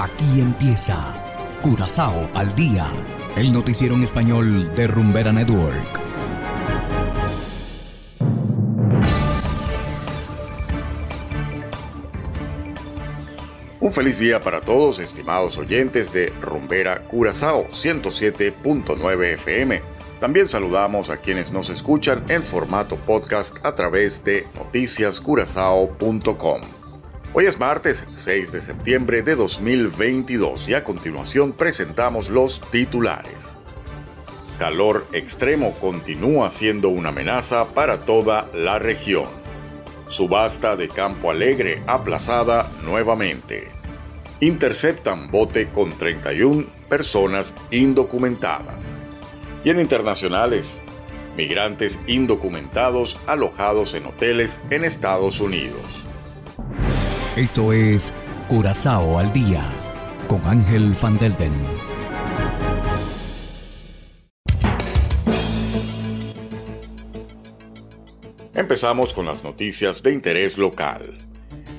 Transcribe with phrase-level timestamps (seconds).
[0.00, 0.96] Aquí empieza
[1.60, 2.86] Curazao al día,
[3.34, 6.00] el noticiero en español de Rumbera Network.
[13.80, 19.82] Un feliz día para todos, estimados oyentes de Rumbera Curazao 107.9 FM.
[20.20, 26.77] También saludamos a quienes nos escuchan en formato podcast a través de noticiascurazao.com.
[27.34, 33.58] Hoy es martes 6 de septiembre de 2022 y a continuación presentamos los titulares.
[34.58, 39.28] Calor extremo continúa siendo una amenaza para toda la región.
[40.06, 43.68] Subasta de Campo Alegre aplazada nuevamente.
[44.40, 49.02] Interceptan bote con 31 personas indocumentadas.
[49.64, 50.80] Y en internacionales,
[51.36, 56.07] migrantes indocumentados alojados en hoteles en Estados Unidos.
[57.38, 58.12] Esto es
[58.48, 59.62] Curazao al Día
[60.26, 61.52] con Ángel Van Delden.
[68.56, 71.16] Empezamos con las noticias de interés local.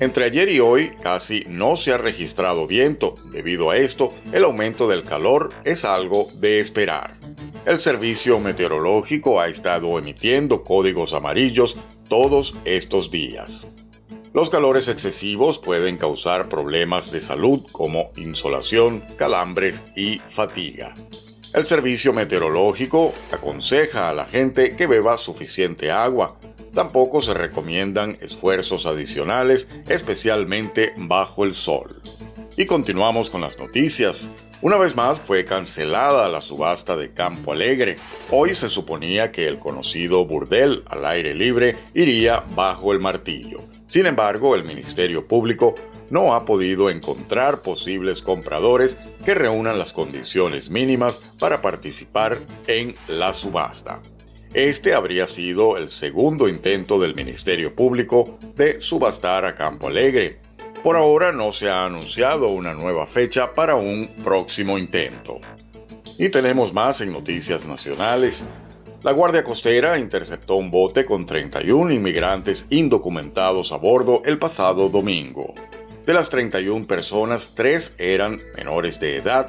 [0.00, 3.16] Entre ayer y hoy casi no se ha registrado viento.
[3.30, 7.18] Debido a esto, el aumento del calor es algo de esperar.
[7.66, 11.76] El servicio meteorológico ha estado emitiendo códigos amarillos
[12.08, 13.68] todos estos días.
[14.32, 20.94] Los calores excesivos pueden causar problemas de salud como insolación, calambres y fatiga.
[21.52, 26.38] El servicio meteorológico aconseja a la gente que beba suficiente agua.
[26.72, 32.00] Tampoco se recomiendan esfuerzos adicionales, especialmente bajo el sol.
[32.56, 34.28] Y continuamos con las noticias.
[34.62, 37.96] Una vez más fue cancelada la subasta de Campo Alegre.
[38.30, 43.60] Hoy se suponía que el conocido burdel al aire libre iría bajo el martillo.
[43.86, 45.76] Sin embargo, el Ministerio Público
[46.10, 53.32] no ha podido encontrar posibles compradores que reúnan las condiciones mínimas para participar en la
[53.32, 54.02] subasta.
[54.52, 60.40] Este habría sido el segundo intento del Ministerio Público de subastar a Campo Alegre.
[60.82, 65.38] Por ahora no se ha anunciado una nueva fecha para un próximo intento.
[66.16, 68.46] Y tenemos más en noticias nacionales.
[69.02, 75.52] La Guardia Costera interceptó un bote con 31 inmigrantes indocumentados a bordo el pasado domingo.
[76.06, 79.48] De las 31 personas, 3 eran menores de edad.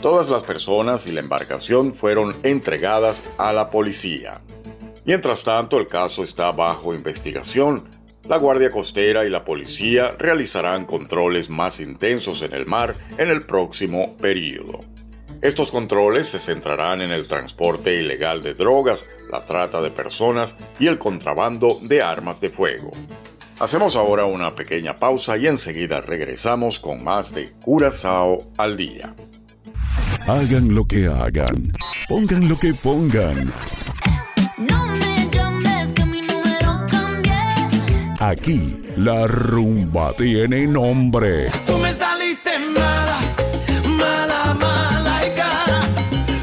[0.00, 4.40] Todas las personas y la embarcación fueron entregadas a la policía.
[5.04, 8.01] Mientras tanto, el caso está bajo investigación.
[8.28, 13.42] La Guardia Costera y la policía realizarán controles más intensos en el mar en el
[13.42, 14.80] próximo periodo.
[15.40, 20.86] Estos controles se centrarán en el transporte ilegal de drogas, la trata de personas y
[20.86, 22.92] el contrabando de armas de fuego.
[23.58, 29.16] Hacemos ahora una pequeña pausa y enseguida regresamos con más de Curazao al día.
[30.28, 31.72] Hagan lo que hagan,
[32.08, 33.52] pongan lo que pongan.
[38.22, 41.50] Aquí la rumba tiene nombre.
[41.66, 43.20] Tú me saliste mala,
[43.98, 45.82] mala, mala y cara.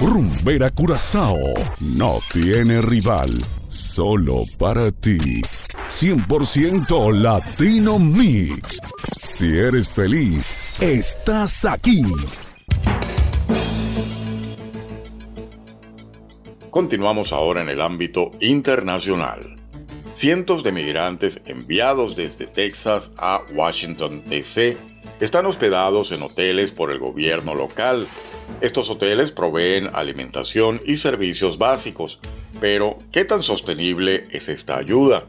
[0.00, 1.38] Rumbera Curazao
[1.78, 3.30] no tiene rival,
[3.68, 5.42] solo para ti.
[5.88, 8.80] 100% Latino Mix.
[9.14, 12.02] Si eres feliz, estás aquí.
[16.68, 19.59] Continuamos ahora en el ámbito internacional.
[20.12, 24.76] Cientos de migrantes enviados desde Texas a Washington, D.C.
[25.20, 28.08] están hospedados en hoteles por el gobierno local.
[28.60, 32.18] Estos hoteles proveen alimentación y servicios básicos,
[32.60, 35.26] pero ¿qué tan sostenible es esta ayuda?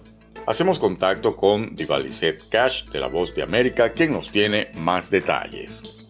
[0.47, 6.00] Hacemos contacto con Divalicet Cash de La Voz de América, quien nos tiene más detalles.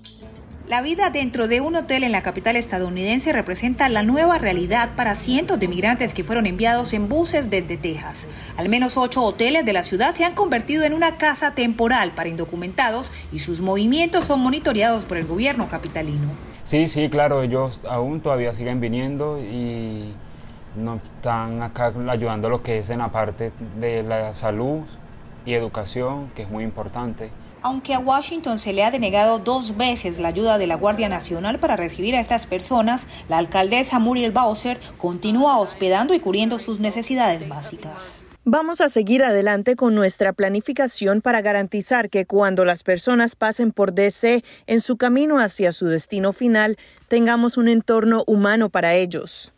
[0.71, 5.15] La vida dentro de un hotel en la capital estadounidense representa la nueva realidad para
[5.15, 8.29] cientos de migrantes que fueron enviados en buses desde Texas.
[8.55, 12.29] Al menos ocho hoteles de la ciudad se han convertido en una casa temporal para
[12.29, 16.29] indocumentados y sus movimientos son monitoreados por el gobierno capitalino.
[16.63, 20.13] Sí, sí, claro, ellos aún todavía siguen viniendo y
[20.77, 24.83] nos están acá ayudando a lo que es en la parte de la salud
[25.45, 27.29] y educación, que es muy importante.
[27.63, 31.59] Aunque a Washington se le ha denegado dos veces la ayuda de la Guardia Nacional
[31.59, 37.47] para recibir a estas personas, la alcaldesa Muriel Bowser continúa hospedando y cubriendo sus necesidades
[37.47, 38.21] básicas.
[38.43, 43.93] Vamos a seguir adelante con nuestra planificación para garantizar que cuando las personas pasen por
[43.93, 46.77] DC en su camino hacia su destino final,
[47.07, 49.53] tengamos un entorno humano para ellos.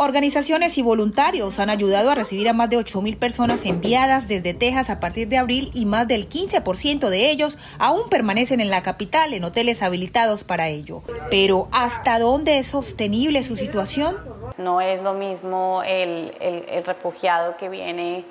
[0.00, 4.90] Organizaciones y voluntarios han ayudado a recibir a más de 8.000 personas enviadas desde Texas
[4.90, 9.34] a partir de abril y más del 15% de ellos aún permanecen en la capital
[9.34, 11.02] en hoteles habilitados para ello.
[11.32, 14.16] Pero ¿hasta dónde es sostenible su situación?
[14.56, 18.24] No es lo mismo el, el, refugiado que viene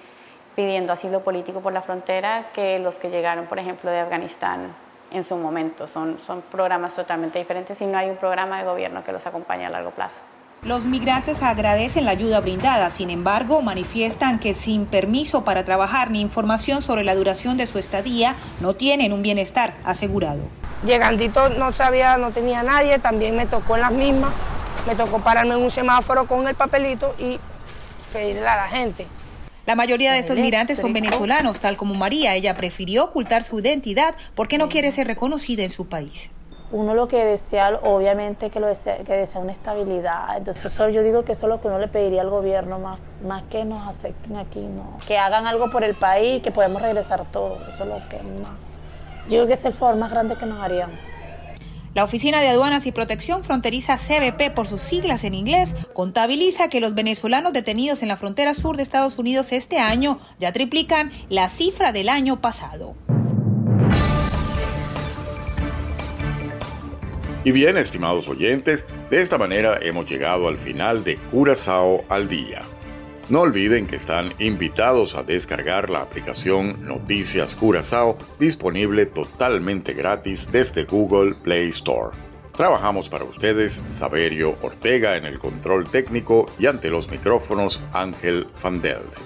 [0.56, 4.74] pidiendo asilo político por la frontera que los que llegaron, por ejemplo, de Afganistán
[5.12, 5.90] en su momento.
[5.90, 9.66] Son, son programas totalmente diferentes y no hay un programa de gobierno que los acompañe
[9.66, 10.22] a largo plazo.
[10.63, 16.19] Los migrantes agradecen la ayuda brindada, sin embargo, manifiestan que sin permiso para trabajar ni
[16.19, 20.42] información sobre la duración de su estadía, no tienen un bienestar asegurado.
[20.83, 24.33] Llegandito no sabía, no tenía nadie, también me tocó en las mismas,
[24.88, 27.39] me tocó pararme en un semáforo con el papelito y
[28.12, 29.06] pedirle a la gente.
[29.68, 32.33] La mayoría de estos migrantes son venezolanos, tal como María.
[32.36, 36.31] Ella prefirió ocultar su identidad porque no quiere ser reconocida en su país
[36.72, 40.38] uno lo que desea, obviamente que lo desea, que desea una estabilidad.
[40.38, 43.00] Entonces eso, yo digo que eso es lo que uno le pediría al gobierno, más,
[43.25, 44.98] más que nos acepten aquí, no.
[45.08, 47.68] Que hagan algo por el país, que podemos regresar todos.
[47.68, 48.52] Eso es lo que más.
[49.30, 50.92] Yo creo que es el favor más grande que nos harían.
[51.94, 56.80] La Oficina de Aduanas y Protección Fronteriza CBP, por sus siglas en inglés, contabiliza que
[56.80, 61.50] los venezolanos detenidos en la frontera sur de Estados Unidos este año ya triplican la
[61.50, 62.94] cifra del año pasado.
[67.47, 72.63] Y bien, estimados oyentes, de esta manera hemos llegado al final de Curazao al Día.
[73.29, 80.83] No olviden que están invitados a descargar la aplicación Noticias Curazao, disponible totalmente gratis desde
[80.83, 82.17] Google Play Store.
[82.53, 88.81] Trabajamos para ustedes Saberio Ortega en el control técnico y ante los micrófonos Ángel Van
[88.81, 89.23] Delden.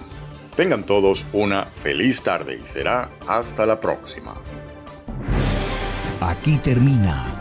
[0.55, 4.35] Tengan todos una feliz tarde y será hasta la próxima.
[6.19, 7.40] Aquí termina